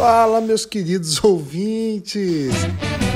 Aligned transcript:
Fala, 0.00 0.40
meus 0.40 0.64
queridos 0.64 1.20
ouvintes! 1.22 2.54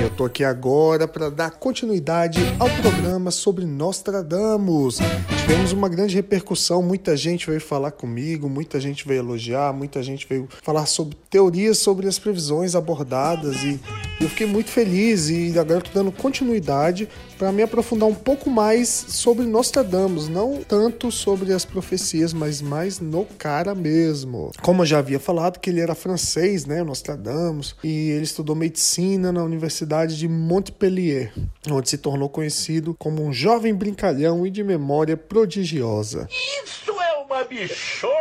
Eu 0.03 0.11
tô 0.11 0.27
aqui 0.27 0.45
agora 0.45 1.09
para 1.09 1.31
dar 1.31 1.53
continuidade 1.53 2.39
ao 2.59 2.69
programa 2.83 3.31
sobre 3.31 3.65
Nostradamus. 3.65 4.99
Tivemos 5.45 5.73
uma 5.73 5.91
grande 5.91 6.15
repercussão, 6.15 6.83
muita 6.83 7.15
gente 7.15 7.47
veio 7.47 7.61
falar 7.61 7.91
comigo, 7.91 8.49
muita 8.49 8.81
gente 8.81 9.07
veio 9.07 9.19
elogiar, 9.19 9.75
muita 9.75 10.03
gente 10.03 10.27
veio 10.27 10.49
falar 10.63 10.87
sobre 10.87 11.19
teorias 11.29 11.77
sobre 11.77 12.09
as 12.09 12.19
previsões 12.19 12.75
abordadas 12.75 13.63
e 13.63 13.79
eu 14.21 14.29
fiquei 14.31 14.47
muito 14.47 14.71
feliz 14.71 15.29
e 15.29 15.59
agora 15.59 15.81
estou 15.81 16.03
dando 16.03 16.11
continuidade 16.11 17.07
para 17.39 17.53
me 17.53 17.63
aprofundar 17.63 18.09
um 18.09 18.15
pouco 18.15 18.49
mais 18.49 18.89
sobre 18.89 19.45
Nostradamus, 19.45 20.29
não 20.29 20.63
tanto 20.67 21.11
sobre 21.11 21.53
as 21.53 21.65
profecias, 21.65 22.33
mas 22.33 22.63
mais 22.63 23.01
no 23.01 23.27
cara 23.37 23.75
mesmo. 23.75 24.51
Como 24.63 24.83
eu 24.83 24.87
já 24.87 24.99
havia 24.99 25.19
falado 25.19 25.59
que 25.59 25.69
ele 25.69 25.81
era 25.81 25.95
francês, 25.95 26.65
né, 26.65 26.83
Nostradamus, 26.83 27.77
e 27.85 28.11
ele 28.11 28.25
estudou 28.25 28.55
medicina 28.57 29.33
na 29.33 29.43
Universidade 29.43 30.17
de 30.17 30.29
Montpellier, 30.29 31.33
onde 31.71 31.91
se 31.91 31.99
tornou 31.99 32.29
conhecido 32.29 32.95
como 32.99 33.23
um 33.23 33.33
jovem 33.33 33.75
brincalhão 33.75 34.47
e 34.47 34.51
de 34.51 34.63
memória 34.63 35.17
prodigiosa. 35.35 36.29
Isso 36.31 36.93
é 36.93 37.25
uma 37.25 37.43
bichona! 37.43 38.13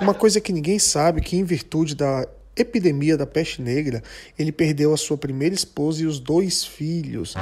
Uma 0.00 0.12
coisa 0.12 0.40
que 0.40 0.52
ninguém 0.52 0.76
sabe 0.76 1.20
que 1.20 1.36
em 1.36 1.44
virtude 1.44 1.94
da 1.94 2.26
epidemia 2.56 3.16
da 3.16 3.24
peste 3.24 3.62
negra, 3.62 4.02
ele 4.36 4.50
perdeu 4.50 4.92
a 4.92 4.96
sua 4.96 5.16
primeira 5.16 5.54
esposa 5.54 6.02
e 6.02 6.06
os 6.06 6.18
dois 6.18 6.64
filhos. 6.64 7.34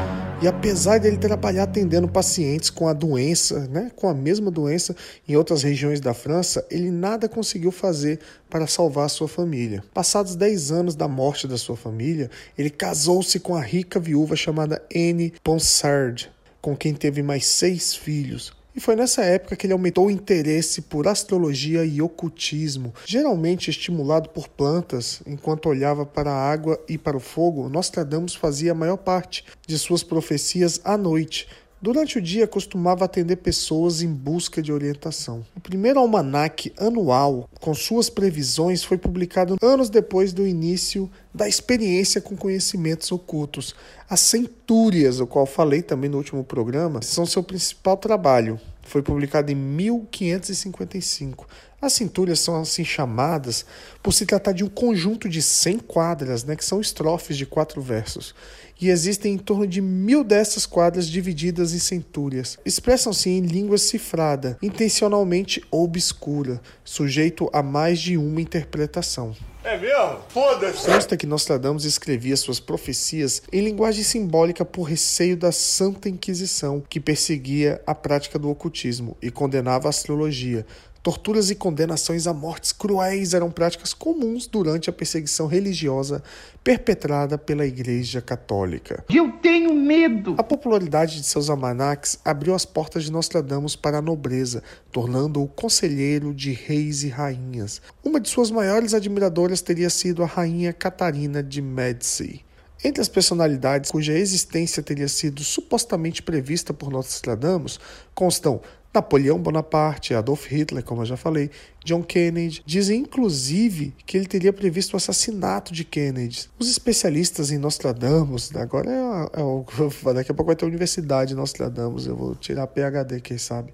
E 0.42 0.46
apesar 0.46 0.98
de 0.98 1.08
ele 1.08 1.16
trabalhar 1.16 1.62
atendendo 1.62 2.06
pacientes 2.06 2.68
com 2.68 2.86
a 2.86 2.92
doença, 2.92 3.66
né, 3.68 3.90
com 3.96 4.06
a 4.06 4.14
mesma 4.14 4.50
doença 4.50 4.94
em 5.26 5.34
outras 5.34 5.62
regiões 5.62 5.98
da 5.98 6.12
França, 6.12 6.66
ele 6.70 6.90
nada 6.90 7.30
conseguiu 7.30 7.72
fazer 7.72 8.20
para 8.50 8.66
salvar 8.66 9.06
a 9.06 9.10
sua 9.10 9.28
família. 9.28 9.82
Passados 9.94 10.36
10 10.36 10.72
anos 10.72 10.94
da 10.94 11.08
morte 11.08 11.48
da 11.48 11.56
sua 11.56 11.76
família, 11.76 12.30
ele 12.56 12.68
casou-se 12.68 13.40
com 13.40 13.54
a 13.54 13.62
rica 13.62 13.98
viúva 13.98 14.36
chamada 14.36 14.82
Anne 14.94 15.32
Ponsard, 15.42 16.30
com 16.62 16.76
quem 16.76 16.94
teve 16.94 17.22
mais 17.22 17.44
seis 17.44 17.94
filhos. 17.94 18.52
E 18.74 18.80
foi 18.80 18.96
nessa 18.96 19.22
época 19.22 19.54
que 19.54 19.66
ele 19.66 19.74
aumentou 19.74 20.06
o 20.06 20.10
interesse 20.10 20.80
por 20.80 21.06
astrologia 21.06 21.84
e 21.84 22.00
ocultismo, 22.00 22.94
geralmente 23.04 23.68
estimulado 23.68 24.30
por 24.30 24.48
plantas, 24.48 25.20
enquanto 25.26 25.68
olhava 25.68 26.06
para 26.06 26.30
a 26.30 26.50
água 26.50 26.82
e 26.88 26.96
para 26.96 27.16
o 27.16 27.20
fogo. 27.20 27.68
Nostradamus 27.68 28.34
fazia 28.34 28.72
a 28.72 28.74
maior 28.74 28.96
parte 28.96 29.44
de 29.66 29.78
suas 29.78 30.02
profecias 30.02 30.80
à 30.84 30.96
noite, 30.96 31.48
Durante 31.82 32.16
o 32.16 32.22
dia, 32.22 32.46
costumava 32.46 33.04
atender 33.04 33.38
pessoas 33.38 34.02
em 34.02 34.06
busca 34.06 34.62
de 34.62 34.72
orientação. 34.72 35.44
O 35.56 35.58
primeiro 35.58 35.98
almanaque 35.98 36.72
anual, 36.78 37.50
com 37.60 37.74
suas 37.74 38.08
previsões, 38.08 38.84
foi 38.84 38.96
publicado 38.96 39.56
anos 39.60 39.90
depois 39.90 40.32
do 40.32 40.46
início 40.46 41.10
da 41.34 41.48
experiência 41.48 42.20
com 42.20 42.36
conhecimentos 42.36 43.10
ocultos. 43.10 43.74
As 44.08 44.20
centúrias, 44.20 45.18
o 45.18 45.26
qual 45.26 45.44
falei 45.44 45.82
também 45.82 46.08
no 46.08 46.18
último 46.18 46.44
programa, 46.44 47.02
são 47.02 47.26
seu 47.26 47.42
principal 47.42 47.96
trabalho. 47.96 48.60
Foi 48.82 49.02
publicado 49.02 49.50
em 49.50 49.54
1555. 49.54 51.46
As 51.80 51.92
centúrias 51.92 52.40
são 52.40 52.60
assim 52.60 52.84
chamadas 52.84 53.64
por 54.02 54.12
se 54.12 54.26
tratar 54.26 54.52
de 54.52 54.64
um 54.64 54.68
conjunto 54.68 55.28
de 55.28 55.42
100 55.42 55.78
quadras, 55.80 56.44
né, 56.44 56.54
que 56.54 56.64
são 56.64 56.80
estrofes 56.80 57.36
de 57.36 57.46
quatro 57.46 57.80
versos 57.80 58.34
e 58.82 58.88
existem 58.88 59.34
em 59.34 59.38
torno 59.38 59.64
de 59.64 59.80
mil 59.80 60.24
dessas 60.24 60.66
quadras 60.66 61.06
divididas 61.06 61.72
em 61.72 61.78
centúrias. 61.78 62.58
Expressam-se 62.64 63.30
em 63.30 63.40
língua 63.40 63.78
cifrada, 63.78 64.58
intencionalmente 64.60 65.62
obscura, 65.70 66.60
sujeito 66.82 67.48
a 67.52 67.62
mais 67.62 68.00
de 68.00 68.18
uma 68.18 68.40
interpretação. 68.40 69.36
É 69.64 69.78
mesmo? 69.78 70.18
Foda-se! 70.28 70.84
Consta 70.84 71.16
que 71.16 71.26
Nostradamus 71.26 71.84
escrevia 71.84 72.36
suas 72.36 72.58
profecias 72.58 73.42
em 73.52 73.60
linguagem 73.60 74.02
simbólica 74.02 74.64
por 74.64 74.82
receio 74.82 75.36
da 75.36 75.52
Santa 75.52 76.08
Inquisição, 76.08 76.82
que 76.88 76.98
perseguia 76.98 77.80
a 77.86 77.94
prática 77.94 78.40
do 78.40 78.50
ocultismo 78.50 79.16
e 79.22 79.30
condenava 79.30 79.86
a 79.86 79.90
astrologia, 79.90 80.66
Torturas 81.02 81.50
e 81.50 81.56
condenações 81.56 82.28
a 82.28 82.32
mortes 82.32 82.70
cruéis 82.70 83.34
eram 83.34 83.50
práticas 83.50 83.92
comuns 83.92 84.46
durante 84.46 84.88
a 84.88 84.92
perseguição 84.92 85.48
religiosa 85.48 86.22
perpetrada 86.62 87.36
pela 87.36 87.66
Igreja 87.66 88.22
Católica. 88.22 89.04
Eu 89.12 89.32
tenho 89.32 89.74
medo! 89.74 90.36
A 90.38 90.44
popularidade 90.44 91.16
de 91.16 91.26
seus 91.26 91.50
almanacs 91.50 92.20
abriu 92.24 92.54
as 92.54 92.64
portas 92.64 93.02
de 93.02 93.10
Nostradamus 93.10 93.74
para 93.74 93.98
a 93.98 94.02
nobreza, 94.02 94.62
tornando-o 94.92 95.48
conselheiro 95.48 96.32
de 96.32 96.52
reis 96.52 97.02
e 97.02 97.08
rainhas. 97.08 97.82
Uma 98.04 98.20
de 98.20 98.28
suas 98.28 98.52
maiores 98.52 98.94
admiradoras 98.94 99.60
teria 99.60 99.90
sido 99.90 100.22
a 100.22 100.26
rainha 100.26 100.72
Catarina 100.72 101.42
de 101.42 101.60
Medici. 101.60 102.44
Entre 102.84 103.00
as 103.00 103.08
personalidades 103.08 103.90
cuja 103.90 104.12
existência 104.12 104.82
teria 104.82 105.08
sido 105.08 105.42
supostamente 105.42 106.22
prevista 106.22 106.72
por 106.72 106.90
Nostradamus 106.90 107.78
constam 108.14 108.60
Napoleão 108.94 109.38
Bonaparte, 109.38 110.14
Adolf 110.14 110.46
Hitler, 110.46 110.84
como 110.84 111.02
eu 111.02 111.06
já 111.06 111.16
falei, 111.16 111.50
John 111.84 112.02
Kennedy. 112.02 112.62
Dizem 112.64 113.00
inclusive 113.00 113.94
que 114.06 114.16
ele 114.16 114.26
teria 114.26 114.52
previsto 114.52 114.94
o 114.94 114.96
assassinato 114.96 115.72
de 115.72 115.84
Kennedy. 115.84 116.48
Os 116.58 116.70
especialistas 116.70 117.50
em 117.50 117.58
Nostradamus, 117.58 118.54
agora 118.54 118.90
é, 118.90 119.40
é 119.40 120.12
daqui 120.14 120.30
a 120.30 120.34
pouco 120.34 120.48
vai 120.48 120.56
ter 120.56 120.66
Universidade 120.66 121.34
Nostradamus, 121.34 122.06
eu 122.06 122.16
vou 122.16 122.34
tirar 122.34 122.66
PhD, 122.66 123.20
quem 123.20 123.38
sabe 123.38 123.72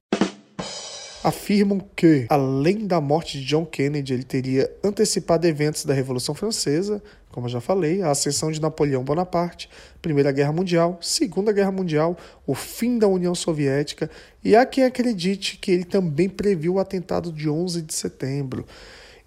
afirmam 1.22 1.80
que, 1.96 2.26
além 2.28 2.86
da 2.86 3.00
morte 3.00 3.38
de 3.38 3.44
John 3.44 3.64
Kennedy, 3.66 4.14
ele 4.14 4.22
teria 4.22 4.70
antecipado 4.82 5.46
eventos 5.46 5.84
da 5.84 5.94
Revolução 5.94 6.34
Francesa, 6.34 7.02
como 7.30 7.46
eu 7.46 7.50
já 7.50 7.60
falei, 7.60 8.02
a 8.02 8.10
ascensão 8.10 8.50
de 8.50 8.60
Napoleão 8.60 9.04
Bonaparte, 9.04 9.68
Primeira 10.00 10.32
Guerra 10.32 10.52
Mundial, 10.52 10.98
Segunda 11.00 11.52
Guerra 11.52 11.72
Mundial, 11.72 12.16
o 12.46 12.54
fim 12.54 12.98
da 12.98 13.06
União 13.06 13.34
Soviética, 13.34 14.10
e 14.42 14.56
há 14.56 14.64
quem 14.64 14.84
acredite 14.84 15.58
que 15.58 15.70
ele 15.70 15.84
também 15.84 16.28
previu 16.28 16.74
o 16.74 16.78
atentado 16.78 17.32
de 17.32 17.48
11 17.48 17.82
de 17.82 17.94
setembro. 17.94 18.66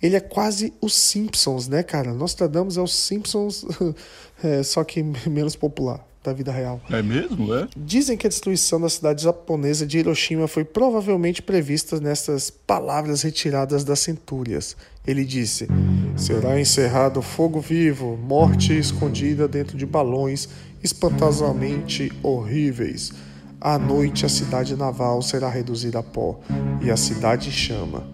Ele 0.02 0.16
é 0.16 0.20
quase 0.20 0.74
os 0.82 0.96
Simpsons, 0.96 1.68
né, 1.68 1.84
cara? 1.84 2.14
Nostradamus 2.14 2.76
é 2.78 2.82
os 2.82 2.94
Simpsons, 2.94 3.66
é, 4.44 4.64
só 4.64 4.84
que 4.84 5.04
menos 5.30 5.56
popular 5.56 6.11
da 6.24 6.34
vida 6.34 6.52
real. 6.52 6.80
É 6.90 7.02
mesmo, 7.02 7.54
é? 7.54 7.68
Dizem 7.76 8.16
que 8.16 8.28
a 8.28 8.30
destruição 8.30 8.80
da 8.80 8.90
cidade 8.90 9.24
japonesa 9.24 9.86
de 9.86 9.98
Hiroshima 9.98 10.48
foi 10.48 10.64
provavelmente 10.64 11.42
prevista 11.42 12.00
nessas 12.00 12.50
palavras 12.50 13.22
retiradas 13.24 13.84
das 13.84 14.00
centúrias. 14.00 14.76
Ele 15.06 15.26
disse: 15.26 15.68
Será 16.16 16.60
encerrado 16.60 17.22
fogo 17.22 17.60
vivo, 17.60 18.18
morte 18.18 18.78
escondida 18.78 19.48
dentro 19.48 19.78
de 19.78 19.86
balões 19.86 20.48
espantosamente 20.84 22.12
horríveis. 22.22 23.12
À 23.60 23.78
noite 23.78 24.26
a 24.26 24.30
cidade 24.30 24.76
naval 24.76 25.22
será 25.22 25.48
reduzida 25.50 26.00
a 26.00 26.04
pó 26.04 26.40
e 26.82 26.90
a 26.90 26.98
cidade 26.98 27.52
chama. 27.52 28.08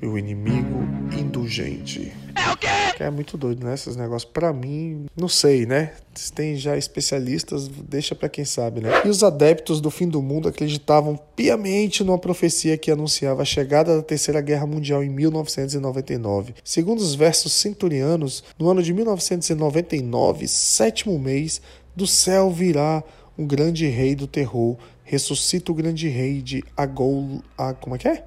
E 0.00 0.06
o 0.06 0.16
inimigo 0.16 0.78
indulgente. 1.12 2.12
É 2.34 2.52
o 2.52 2.56
quê? 2.56 2.87
Que 2.98 3.04
é 3.04 3.10
muito 3.10 3.38
doido, 3.38 3.64
né? 3.64 3.74
Esses 3.74 3.94
negócios. 3.94 4.28
Pra 4.28 4.52
mim, 4.52 5.06
não 5.16 5.28
sei, 5.28 5.64
né? 5.64 5.92
Se 6.16 6.32
tem 6.32 6.56
já 6.56 6.76
especialistas, 6.76 7.68
deixa 7.68 8.12
para 8.12 8.28
quem 8.28 8.44
sabe, 8.44 8.80
né? 8.80 8.90
E 9.04 9.08
os 9.08 9.22
adeptos 9.22 9.80
do 9.80 9.88
fim 9.88 10.08
do 10.08 10.20
mundo 10.20 10.48
acreditavam 10.48 11.16
piamente 11.36 12.02
numa 12.02 12.18
profecia 12.18 12.76
que 12.76 12.90
anunciava 12.90 13.42
a 13.42 13.44
chegada 13.44 13.94
da 13.94 14.02
Terceira 14.02 14.40
Guerra 14.40 14.66
Mundial 14.66 15.04
em 15.04 15.08
1999. 15.10 16.56
Segundo 16.64 16.98
os 16.98 17.14
versos 17.14 17.52
centurianos, 17.52 18.42
no 18.58 18.68
ano 18.68 18.82
de 18.82 18.92
1999, 18.92 20.48
sétimo 20.48 21.16
mês, 21.20 21.62
do 21.94 22.04
céu 22.04 22.50
virá 22.50 23.04
um 23.38 23.46
grande 23.46 23.86
rei 23.86 24.16
do 24.16 24.26
terror. 24.26 24.76
Ressuscita 25.04 25.70
o 25.70 25.74
grande 25.76 26.08
rei 26.08 26.42
de 26.42 26.64
Agol. 26.76 27.44
Ah, 27.56 27.74
como 27.74 27.94
é 27.94 27.98
que 28.00 28.08
é? 28.08 28.24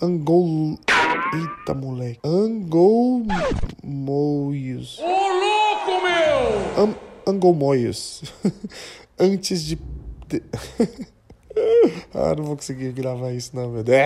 Angol. 0.00 0.78
Eita, 1.32 1.72
moleque. 1.74 2.18
Angolmoios. 2.24 2.98
Ô, 4.98 5.04
louco, 5.04 6.02
meu! 6.02 6.82
Am 6.82 6.94
Angolmoios. 7.26 8.24
Antes 9.18 9.62
de. 9.64 9.78
de... 10.26 10.42
ah, 12.12 12.34
não 12.36 12.44
vou 12.44 12.56
conseguir 12.56 12.90
gravar 12.92 13.32
isso, 13.32 13.54
não, 13.54 13.70
meu 13.70 13.84
Deus. 13.84 14.00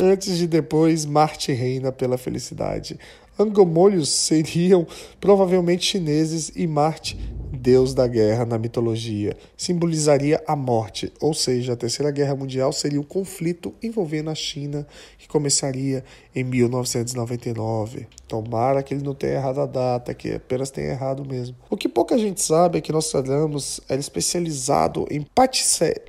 Antes 0.00 0.38
de 0.38 0.46
depois, 0.46 1.04
Marte 1.04 1.52
reina 1.52 1.90
pela 1.90 2.16
felicidade. 2.16 2.96
Angomolhos 3.38 4.10
seriam 4.10 4.86
provavelmente 5.20 5.84
chineses 5.86 6.52
e 6.54 6.66
Marte 6.66 7.18
deus 7.52 7.92
da 7.92 8.06
guerra 8.06 8.46
na 8.46 8.58
mitologia, 8.58 9.36
simbolizaria 9.56 10.42
a 10.46 10.56
morte, 10.56 11.12
ou 11.20 11.34
seja, 11.34 11.74
a 11.74 11.76
Terceira 11.76 12.10
Guerra 12.10 12.34
Mundial 12.34 12.72
seria 12.72 13.00
um 13.00 13.04
conflito 13.04 13.74
envolvendo 13.82 14.30
a 14.30 14.34
China 14.34 14.86
que 15.18 15.28
começaria 15.28 16.02
em 16.34 16.42
1999. 16.42 18.06
Tomara 18.26 18.82
que 18.82 18.94
ele 18.94 19.04
não 19.04 19.14
tenha 19.14 19.34
errado 19.34 19.60
a 19.60 19.66
data, 19.66 20.14
que 20.14 20.34
apenas 20.34 20.70
tenha 20.70 20.88
errado 20.88 21.24
mesmo. 21.24 21.54
O 21.68 21.76
que 21.76 21.88
pouca 21.88 22.16
gente 22.16 22.40
sabe 22.40 22.78
é 22.78 22.80
que 22.80 22.90
Nostradamus 22.90 23.80
era 23.88 24.00
especializado 24.00 25.06
em 25.10 25.22
patisserie. 25.22 26.02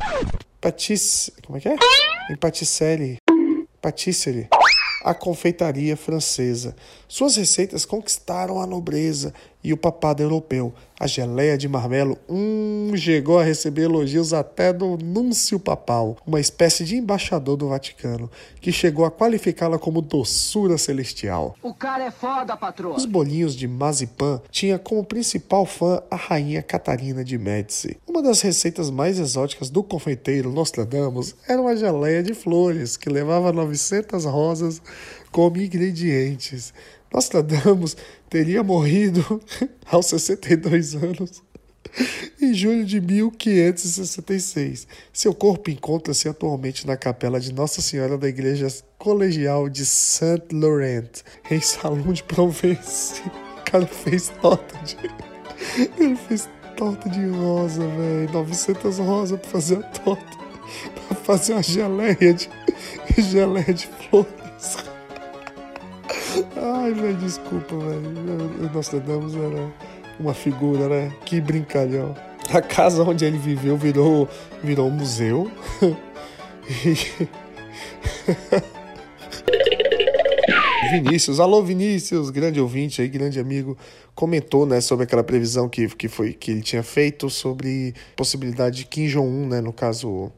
Patis... 0.62 1.30
Como 1.46 1.58
é 1.58 1.62
que 1.62 1.68
é? 1.68 1.76
Em 2.32 2.38
patisserie. 2.38 3.18
Patisserie. 3.82 4.48
a 5.04 5.14
confeitaria 5.14 5.98
francesa. 5.98 6.74
Suas 7.10 7.36
receitas 7.36 7.84
conquistaram 7.84 8.62
a 8.62 8.66
nobreza 8.66 9.34
e 9.64 9.72
o 9.72 9.78
papado 9.78 10.22
europeu. 10.22 10.74
A 11.00 11.08
geleia 11.08 11.58
de 11.58 11.68
marmelo 11.68 12.18
hum, 12.30 12.92
chegou 12.96 13.40
a 13.40 13.44
receber 13.44 13.84
elogios 13.84 14.32
até 14.32 14.72
do 14.72 14.98
núncio 14.98 15.60
papal, 15.60 16.18
uma 16.26 16.40
espécie 16.40 16.86
de 16.86 16.96
embaixador 16.96 17.58
do 17.58 17.68
Vaticano, 17.68 18.30
que 18.62 18.72
chegou 18.72 19.04
a 19.04 19.12
qualificá-la 19.12 19.80
como 19.80 20.02
doçura 20.02 20.78
celestial. 20.78 21.56
O 21.62 21.74
cara 21.74 22.06
é 22.06 22.12
foda, 22.12 22.56
patroa. 22.56 22.96
Os 22.96 23.06
bolinhos 23.06 23.56
de 23.56 23.68
mazipan 23.68 24.42
tinha 24.50 24.78
como 24.80 25.04
principal 25.04 25.66
fã 25.66 26.02
a 26.10 26.16
rainha 26.16 26.62
Catarina 26.62 27.24
de 27.24 27.38
Médici. 27.38 27.98
Uma 28.08 28.22
das 28.22 28.42
receitas 28.42 28.90
mais 28.90 29.20
exóticas 29.20 29.70
do 29.70 29.84
confeiteiro 29.84 30.52
Nostradamus 30.52 31.36
era 31.48 31.62
uma 31.62 31.76
geleia 31.76 32.24
de 32.24 32.34
flores 32.34 32.96
que 32.96 33.10
levava 33.10 33.52
900 33.52 34.26
rosas 34.26 34.82
como 35.32 35.58
ingredientes. 35.58 36.74
Nostradamus 37.14 37.96
teria 38.30 38.64
morrido 38.64 39.42
aos 39.86 40.08
62 40.08 40.96
anos 40.96 41.44
em 42.42 42.54
julho 42.54 42.86
de 42.86 43.00
1566. 43.00 44.88
Seu 45.12 45.34
corpo 45.34 45.70
encontra-se 45.70 46.28
atualmente 46.28 46.88
na 46.88 46.98
capela 46.98 47.40
de 47.40 47.54
Nossa 47.54 47.82
Senhora 47.82 48.18
da 48.18 48.28
Igreja 48.28 48.68
Colegial 48.98 49.70
de 49.70 49.86
Saint 49.86 50.52
Laurent, 50.52 51.22
em 51.50 51.62
Salão 51.62 52.12
de 52.14 52.24
Provence. 52.24 53.22
O 53.60 53.72
cara 53.72 53.86
fez 53.86 54.30
torta 54.42 54.78
de. 54.84 54.98
Ele 55.98 56.16
fez 56.16 56.50
torta 56.76 57.10
de 57.10 57.26
rosa, 57.28 57.86
velho. 57.88 58.32
900 58.34 58.98
rosas 59.00 59.40
pra 59.40 59.50
fazer 59.50 59.78
a 59.78 59.84
torta. 59.84 60.38
Pra 61.08 61.18
fazer 61.18 61.54
uma 61.54 61.64
geleia 61.64 62.34
de. 62.34 62.50
geleia 63.22 63.74
de 63.74 63.88
flores. 63.88 64.43
Ai, 66.84 66.94
velho, 66.94 67.16
desculpa, 67.16 67.78
velho. 67.78 68.02
Nostradamus 68.74 69.34
era 69.36 69.74
uma 70.20 70.34
figura, 70.34 70.90
né? 70.90 71.16
Que 71.26 71.40
brincalhão. 71.40 72.14
A 72.54 72.62
casa 72.62 73.04
onde 73.04 73.24
ele 73.24 73.38
viveu 73.38 73.78
virou, 73.78 74.28
virou 74.62 74.90
um 74.90 74.92
museu. 74.92 75.50
e... 76.86 77.30
Vinícius, 80.92 81.40
alô 81.40 81.64
Vinícius, 81.64 82.30
grande 82.30 82.60
ouvinte 82.60 83.02
aí, 83.02 83.08
grande 83.08 83.40
amigo, 83.40 83.78
comentou, 84.14 84.66
né, 84.66 84.82
sobre 84.82 85.06
aquela 85.06 85.24
previsão 85.24 85.70
que, 85.70 85.88
que 85.88 86.10
foi 86.10 86.34
que 86.34 86.52
ele 86.52 86.62
tinha 86.62 86.84
feito 86.84 87.30
sobre 87.30 87.96
possibilidade 88.16 88.80
de 88.80 88.86
Kim 88.86 89.08
Jong-un, 89.08 89.48
né, 89.48 89.62
no 89.62 89.74
caso 89.74 90.32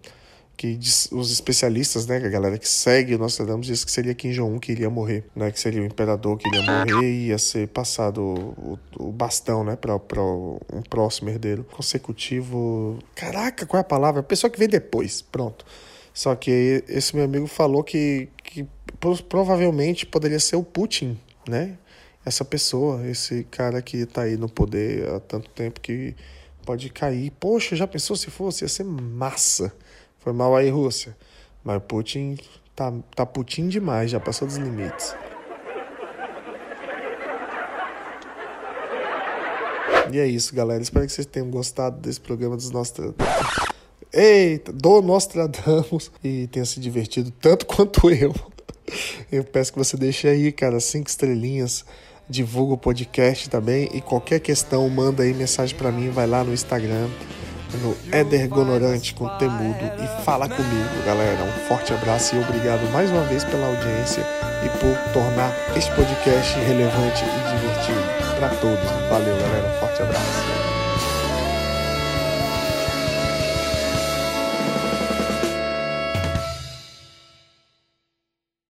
que 0.57 0.79
os 1.11 1.31
especialistas, 1.31 2.07
né, 2.07 2.17
a 2.17 2.29
galera 2.29 2.57
que 2.57 2.67
segue 2.67 3.15
o 3.15 3.17
Nostradamus 3.17 3.67
diz 3.67 3.83
que 3.83 3.91
seria 3.91 4.13
Kim 4.13 4.31
Jong-un 4.31 4.59
que 4.59 4.71
iria 4.71 4.89
morrer, 4.89 5.25
né, 5.35 5.51
que 5.51 5.59
seria 5.59 5.81
o 5.81 5.85
imperador 5.85 6.37
que 6.37 6.47
iria 6.47 6.61
morrer 6.61 7.05
e 7.05 7.27
ia 7.27 7.37
ser 7.37 7.67
passado 7.67 8.21
o, 8.21 8.79
o 8.97 9.11
bastão, 9.11 9.63
né, 9.63 9.75
para 9.75 9.95
um 9.95 10.81
próximo 10.89 11.29
herdeiro 11.29 11.63
consecutivo. 11.65 12.99
Caraca, 13.13 13.65
qual 13.65 13.79
é 13.79 13.81
a 13.81 13.83
palavra? 13.83 14.21
A 14.21 14.23
pessoa 14.23 14.49
que 14.49 14.57
vem 14.57 14.69
depois, 14.69 15.21
pronto. 15.21 15.65
Só 16.13 16.33
que 16.33 16.83
esse 16.87 17.13
meu 17.13 17.25
amigo 17.25 17.45
falou 17.45 17.83
que, 17.83 18.29
que 18.41 18.65
provavelmente 19.27 20.05
poderia 20.05 20.39
ser 20.39 20.55
o 20.55 20.63
Putin, 20.63 21.19
né? 21.47 21.77
Essa 22.25 22.45
pessoa, 22.45 23.05
esse 23.05 23.43
cara 23.51 23.81
que 23.81 24.05
tá 24.05 24.21
aí 24.21 24.37
no 24.37 24.47
poder 24.47 25.07
há 25.09 25.19
tanto 25.19 25.49
tempo 25.49 25.81
que 25.81 26.15
pode 26.65 26.89
cair. 26.89 27.31
Poxa, 27.39 27.75
já 27.75 27.85
pensou 27.85 28.15
se 28.15 28.31
fosse? 28.31 28.63
Ia 28.63 28.69
ser 28.69 28.85
massa. 28.85 29.71
Foi 30.25 30.33
mal 30.33 30.55
aí, 30.55 30.71
Rússia. 30.71 31.15
Mas 31.63 31.79
Putin 31.87 32.35
tá, 32.75 32.91
tá 33.15 33.27
Putin 33.27 33.67
demais, 33.67 34.09
já 34.09 34.19
passou 34.19 34.47
dos 34.47 34.57
limites. 34.57 35.15
E 40.11 40.17
é 40.17 40.25
isso, 40.25 40.55
galera. 40.55 40.81
Espero 40.81 41.05
que 41.05 41.11
vocês 41.11 41.27
tenham 41.27 41.51
gostado 41.51 41.99
desse 41.99 42.19
programa 42.19 42.55
dos 42.55 42.71
nossos. 42.71 43.13
Eita, 44.11 44.73
do 44.73 44.99
Nostradamus 45.03 46.11
e 46.23 46.47
tenha 46.47 46.65
se 46.65 46.79
divertido 46.79 47.29
tanto 47.29 47.67
quanto 47.67 48.09
eu. 48.09 48.33
Eu 49.31 49.43
peço 49.43 49.73
que 49.73 49.77
você 49.77 49.95
deixe 49.95 50.27
aí, 50.27 50.51
cara, 50.51 50.79
cinco 50.79 51.07
estrelinhas, 51.07 51.85
divulga 52.27 52.73
o 52.73 52.77
podcast 52.79 53.47
também 53.47 53.91
e 53.93 54.01
qualquer 54.01 54.39
questão 54.39 54.89
manda 54.89 55.21
aí 55.21 55.35
mensagem 55.35 55.77
para 55.77 55.91
mim, 55.91 56.09
vai 56.09 56.25
lá 56.25 56.43
no 56.43 56.51
Instagram 56.51 57.09
no 57.75 57.95
Éder 58.11 58.47
Gonorante 58.47 59.13
com 59.13 59.27
Temudo 59.37 59.91
e 59.99 60.23
fala 60.23 60.47
comigo, 60.47 61.05
galera. 61.05 61.43
Um 61.43 61.67
forte 61.67 61.93
abraço 61.93 62.35
e 62.35 62.39
obrigado 62.39 62.81
mais 62.91 63.09
uma 63.09 63.23
vez 63.23 63.43
pela 63.43 63.67
audiência 63.67 64.23
e 64.63 64.69
por 64.79 65.13
tornar 65.13 65.51
este 65.75 65.91
podcast 65.91 66.57
relevante 66.59 67.23
e 67.23 67.55
divertido 67.55 68.39
para 68.39 68.49
todos. 68.49 68.89
Valeu, 69.09 69.35
galera. 69.37 69.79
Forte 69.79 70.01
abraço. 70.01 70.74